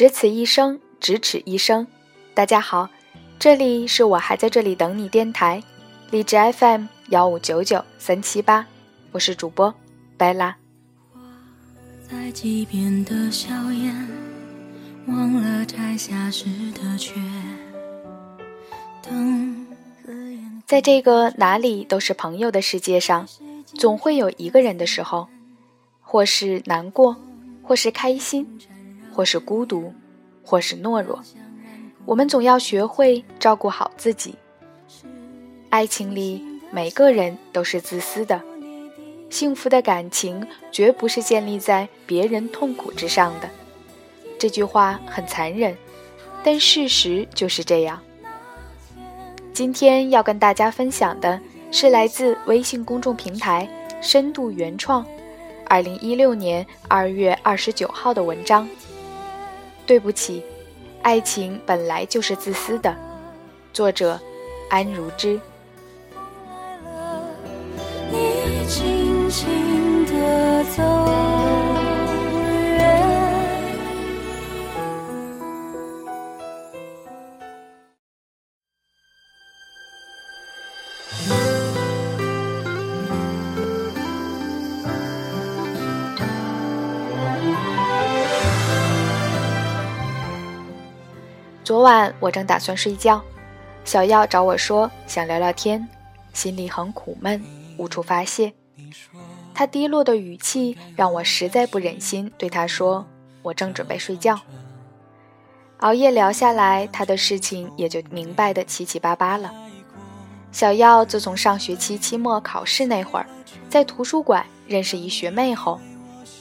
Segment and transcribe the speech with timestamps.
[0.00, 1.86] 只此一生，咫尺一生。
[2.32, 2.88] 大家好，
[3.38, 5.62] 这里是我还在这里等你电台，
[6.10, 8.66] 荔枝 FM 幺五九九三七八，
[9.12, 9.74] 我是主播
[10.16, 10.56] 白拉。
[20.66, 23.28] 在这个哪里都是朋友的世界上，
[23.66, 25.28] 总会有一个人的时候，
[26.00, 27.14] 或是难过，
[27.62, 28.58] 或是开心。
[29.20, 29.92] 或是孤独，
[30.42, 31.22] 或是懦弱，
[32.06, 34.34] 我们总要学会照顾好自己。
[35.68, 38.40] 爱情里，每个人都是自私的，
[39.28, 43.50] 幸福的感情绝不是建立在别人痛苦之上的。
[44.38, 45.76] 这句话很残忍，
[46.42, 48.00] 但事实就是这样。
[49.52, 51.38] 今天要跟大家分享的
[51.70, 53.68] 是来自微信公众平台
[54.00, 55.04] “深度原创”，
[55.68, 58.66] 二零一六年二月二十九号的文章。
[59.90, 60.44] 对不起，
[61.02, 62.96] 爱情本来就是自私的。
[63.72, 64.20] 作者：
[64.68, 65.40] 安如之。
[68.12, 69.69] 你轻轻
[91.70, 93.22] 昨晚我正打算睡觉，
[93.84, 95.88] 小耀找我说想聊聊天，
[96.32, 97.40] 心里很苦闷，
[97.76, 98.52] 无处发泄。
[99.54, 103.06] 他低落的语气让我实在不忍心对他说，
[103.42, 104.36] 我正准备睡觉。
[105.76, 109.54] 熬夜聊下来，他的事情也就明白的七七八八了。
[110.50, 113.26] 小耀自从上学期期末考试那会儿，
[113.68, 115.80] 在图书馆认识一学妹后，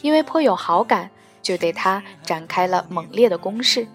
[0.02, 1.12] 因为颇有好感，
[1.44, 3.88] 就对她展开了猛烈的攻势。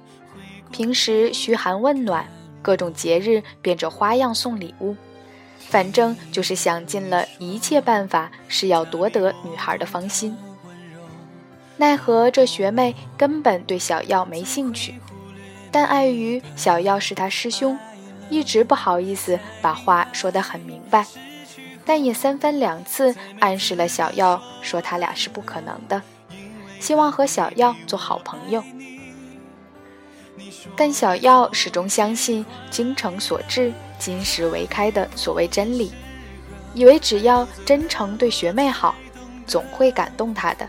[0.74, 2.26] 平时嘘寒问暖，
[2.60, 4.96] 各种节日变着花样送礼物，
[5.60, 10.36] 反正就是想尽了一切办法，是要夺得女孩的芳心。
[11.76, 14.96] 奈何这学妹根本对小耀没兴趣，
[15.70, 17.78] 但碍于小耀是他师兄，
[18.28, 21.06] 一直不好意思把话说得很明白，
[21.84, 26.02] 但也三番两次暗示了小耀，说他俩是不可能的，
[26.80, 28.60] 希望和小耀做好朋友。
[30.76, 35.92] 但小耀始终相信“精诚所至，金石为开”的所谓真理，
[36.74, 38.94] 以为只要真诚对学妹好，
[39.46, 40.68] 总会感动她的。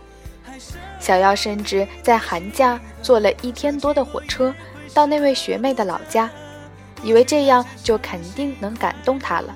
[0.99, 4.53] 小耀甚至在寒假坐了一天多的火车
[4.93, 6.29] 到那位学妹的老家，
[7.03, 9.55] 以为这样就肯定能感动她了。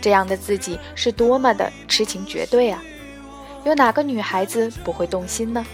[0.00, 2.82] 这样的自己是多么的痴情绝对啊！
[3.64, 5.64] 有哪个女孩子不会动心呢？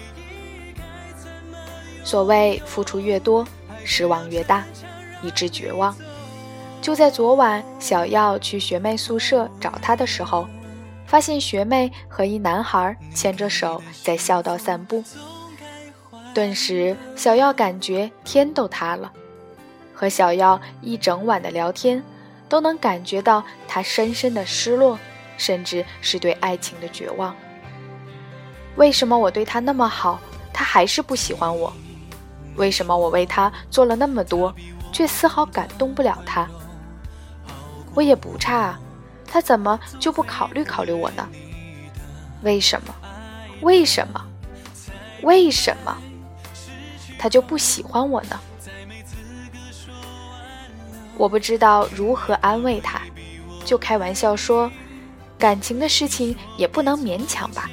[2.05, 3.45] 所谓付出越多。
[3.87, 4.65] 失望越大，
[5.23, 5.95] 以致绝望。
[6.81, 10.47] 就在昨晚，小耀去学妹宿舍找她的时候，
[11.07, 15.05] 发现学妹和一男孩牵着手在校道散步。
[16.35, 19.13] 顿时，小耀感觉天都塌了。
[19.93, 22.03] 和小耀一整晚的聊天，
[22.49, 24.99] 都能感觉到他深深的失落，
[25.37, 27.37] 甚至是对爱情的绝望。
[28.77, 30.19] 为什么我对他那么好，
[30.55, 31.71] 他还是不喜欢我？
[32.57, 34.55] 为什么我为他做了那么多，
[34.93, 36.49] 却丝毫感动不了他？
[37.95, 38.81] 我也不差啊，
[39.27, 41.29] 他怎么就不考虑考虑我呢？
[42.43, 42.95] 为什么？
[43.63, 44.25] 为什么？
[45.23, 45.97] 为什么？
[47.19, 48.39] 他就不喜欢我呢？
[51.17, 53.01] 我不知道如何安慰他，
[53.65, 54.71] 就开玩笑说
[55.39, 57.71] ：“感情的事情也不能勉强吧？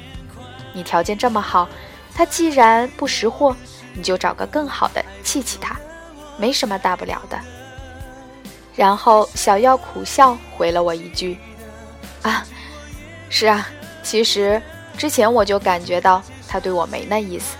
[0.72, 1.68] 你条件这么好，
[2.14, 3.54] 他既然不识货。”
[3.94, 5.76] 你就找个更好的气气他，
[6.38, 7.38] 没什么大不了的。
[8.74, 11.36] 然后小耀苦笑回了我一句
[12.22, 12.46] ：“啊，
[13.28, 13.68] 是啊，
[14.02, 14.60] 其实
[14.96, 17.54] 之前我就感觉到他对我没那意思，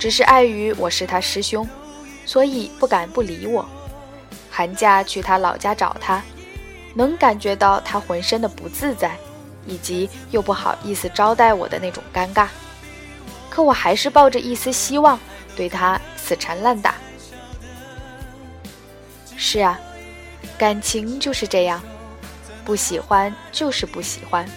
[0.00, 1.64] 只是碍于我是他师兄，
[2.24, 3.64] 所以不敢不理我。
[4.50, 6.20] 寒假去他老家找他，
[6.94, 9.16] 能感觉到他浑身的不自在，
[9.64, 12.48] 以及又不好意思招待我的那种尴尬。
[13.48, 15.16] 可我还是抱着一丝希望。”
[15.56, 16.94] 对他死缠烂打。
[19.36, 19.78] 是啊，
[20.56, 21.82] 感情就是这样，
[22.64, 24.48] 不喜欢就是不喜欢，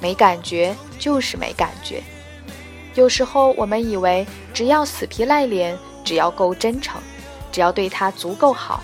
[0.00, 2.02] 没感觉就是没感觉。
[2.94, 7.00] 有时候我们以为只要死皮赖脸，只要够真诚，
[7.50, 8.82] 只要对他足够好，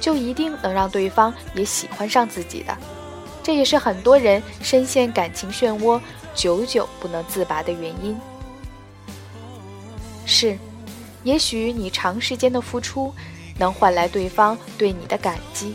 [0.00, 2.76] 就一定能让对方也喜欢上自己的。
[3.42, 6.00] 这也是很多人深陷感情漩涡，
[6.34, 8.16] 久久不能自拔的原因。
[10.24, 10.56] 是。
[11.24, 13.14] 也许你长时间的付出
[13.58, 15.74] 能换来对方对你的感激，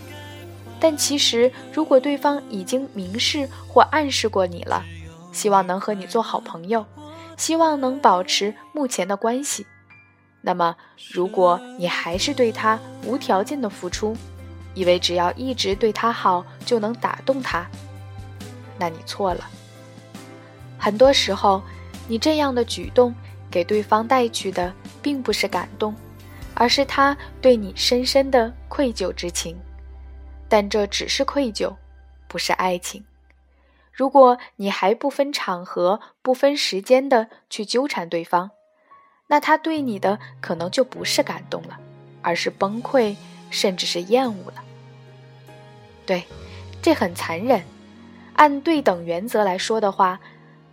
[0.79, 4.83] 但其实如果对方已经明示或暗示过你了，
[5.31, 6.85] 希望能和你做好朋友，
[7.37, 9.65] 希望能保持目前的关系，
[10.41, 10.75] 那么
[11.11, 14.15] 如果你还是对他无条件的付出，
[14.73, 17.65] 以为只要一直对他好就能打动他，
[18.77, 19.47] 那你错了。
[20.77, 21.61] 很多时候，
[22.07, 23.13] 你这样的举动
[23.49, 25.95] 给对方带去的并不是感动，
[26.53, 29.57] 而是他对你深深的愧疚之情。
[30.49, 31.75] 但这只是愧疚，
[32.27, 33.03] 不是爱情。
[33.91, 38.51] 如果你还不分场合、不分时间的去纠缠对方，
[39.27, 41.77] 那他对你的可能就不是感动了，
[42.21, 43.15] 而是崩溃，
[43.49, 44.63] 甚至是厌恶了。
[46.05, 46.23] 对，
[46.81, 47.61] 这很残忍。
[48.35, 50.19] 按对等原则来说的话，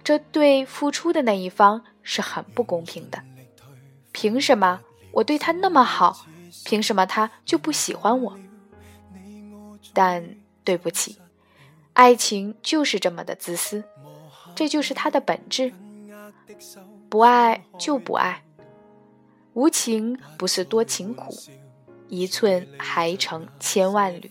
[0.04, 3.18] 这对付出的那一方是很不公平的。
[4.14, 4.80] 凭什么
[5.10, 6.24] 我对他那么好，
[6.64, 8.38] 凭什么他就不喜欢我？
[9.92, 11.18] 但对不起，
[11.94, 13.82] 爱情就是这么的自私，
[14.54, 15.74] 这就是它的本质。
[17.08, 18.44] 不爱就不爱，
[19.52, 21.34] 无情不是多情苦，
[22.08, 24.30] 一寸还成千万缕。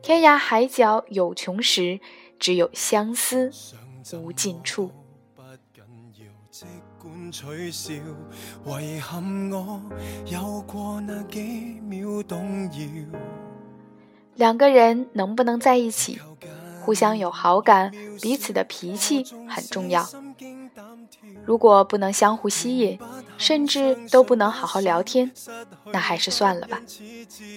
[0.00, 2.00] 天涯海角有穷时，
[2.38, 3.50] 只有相思
[4.12, 4.92] 无尽处。
[14.34, 16.20] 两个人能不能在一起，
[16.84, 20.08] 互相有好感，彼此的脾气很重要。
[21.44, 22.98] 如果不能相互吸引，
[23.36, 25.30] 甚至都不能好好聊天，
[25.92, 26.80] 那还是算了吧。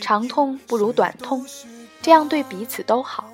[0.02, 1.46] 长痛不如短痛。
[2.02, 3.26] 这样对彼此都好。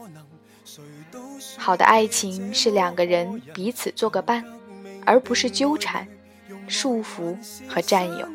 [1.58, 4.46] 好的爱情是两个人彼此做个伴，
[5.06, 6.08] 而不是纠缠、
[6.68, 7.38] 束缚
[7.68, 8.28] 和占有。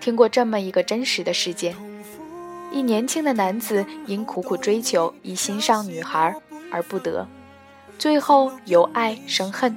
[0.00, 1.76] 听过这么一个真实的事件：
[2.72, 6.34] 一年轻的男子因苦苦追求一心上女孩
[6.70, 7.26] 而不得，
[7.98, 9.76] 最后由爱生恨，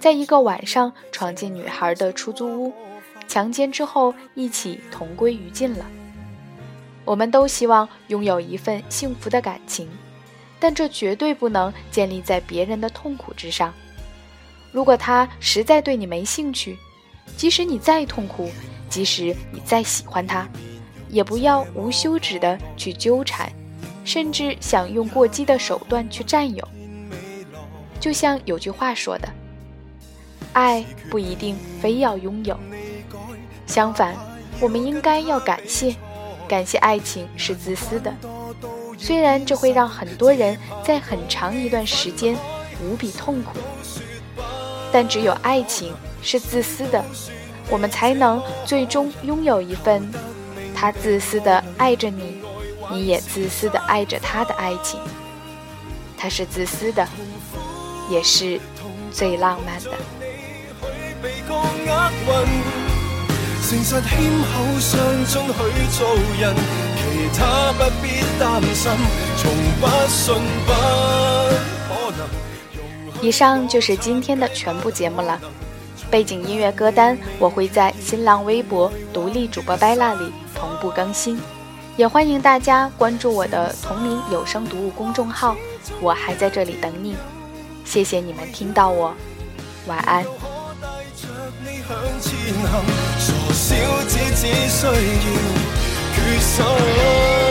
[0.00, 2.72] 在一个晚上闯进女孩的出租屋，
[3.26, 5.84] 强奸之后一起同归于尽了。
[7.04, 9.88] 我们都希望拥有一份幸福的感情，
[10.60, 13.72] 但这绝对不能建立在别人的痛苦之上。
[14.72, 16.78] 如果他实在对你没兴趣，
[17.36, 18.50] 即使你再痛苦，
[18.88, 20.48] 即使你再喜欢他，
[21.08, 23.50] 也不要无休止的去纠缠，
[24.04, 26.66] 甚至想用过激的手段去占有。
[27.98, 29.28] 就像有句话说的
[30.52, 32.58] ：“爱不一定非要拥有，
[33.66, 34.14] 相反，
[34.60, 35.94] 我们应该要感谢。”
[36.48, 38.10] 感谢爱情是自私的，
[38.96, 42.34] 虽然这会让很多人在很长一段时间
[42.82, 43.58] 无比痛苦，
[44.92, 45.92] 但只有爱情
[46.22, 47.04] 是自私的，
[47.68, 50.10] 我们才能最终拥有一份
[50.74, 52.38] 他自私的爱着你，
[52.90, 54.98] 你也自私的爱着他的爱情。
[56.16, 57.06] 他是自私的，
[58.10, 58.60] 也是
[59.12, 59.90] 最浪漫的。
[63.68, 65.52] 诚实谦厚相中许
[65.92, 66.08] 做
[66.40, 66.54] 人，
[66.96, 67.40] 其他
[67.72, 68.90] 不必担心，
[69.36, 70.34] 从不信
[70.66, 70.76] 不可
[71.52, 71.67] 能。
[73.20, 75.40] 以上就是今天的全部节目了。
[76.10, 81.38] 背景音乐歌单我会在新浪微博独立主播 Bella 里同步更新，
[81.96, 85.54] 也欢迎大家关注我的同名有声读物公众号。
[86.00, 87.16] 我还在这里等你，
[87.84, 89.12] 谢谢你们听到我，
[89.86, 90.24] 晚安。
[93.52, 93.74] 小
[94.06, 94.46] 子只
[96.40, 97.47] 需要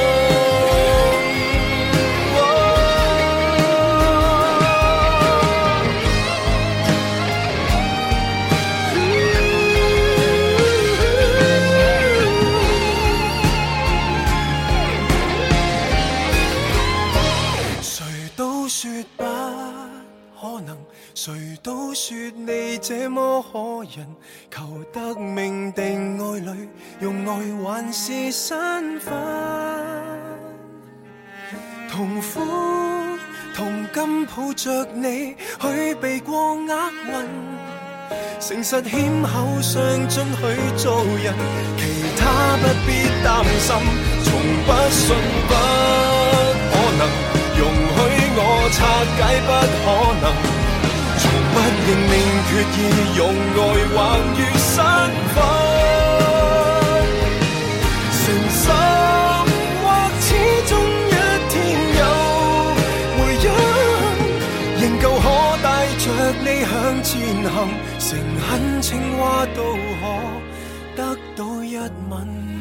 [23.51, 24.05] 可人，
[24.51, 27.31] 求得命定爱侣，用爱
[27.63, 29.13] 还是身份。
[31.89, 32.41] 同苦
[33.55, 37.13] 同甘抱着你，去避过厄运。
[38.39, 40.41] 诚实谦厚上进去
[40.77, 41.33] 做人，
[41.77, 41.81] 其
[42.19, 42.89] 他不必
[43.23, 43.75] 担心，
[44.23, 44.29] 从
[44.65, 45.15] 不信
[45.47, 45.53] 不
[46.69, 47.01] 可能，
[47.57, 47.61] 容
[47.95, 47.97] 许
[48.35, 48.39] 我
[48.73, 48.77] 拆
[49.17, 49.49] 解不。
[51.87, 52.11] 不认命，
[52.49, 52.77] 决意
[53.15, 53.21] 用
[53.55, 53.57] 爱
[53.95, 53.97] 还
[54.35, 54.75] 于身
[55.33, 55.35] 份。
[58.11, 58.19] 诚
[58.51, 58.59] 心
[59.81, 59.85] 或
[60.19, 60.27] 始
[60.67, 60.69] 终
[61.07, 61.15] 一
[61.47, 61.55] 天
[61.95, 62.01] 有
[63.15, 63.47] 回音，
[64.81, 65.25] 仍旧可
[65.63, 65.65] 带
[65.97, 66.03] 着
[66.43, 66.69] 你向
[67.03, 67.09] 前
[67.49, 67.55] 行。
[67.99, 68.45] 诚恳
[68.81, 69.57] 情话都
[70.01, 70.03] 可
[70.97, 70.99] 得
[71.37, 71.77] 到一
[72.09, 72.56] 吻。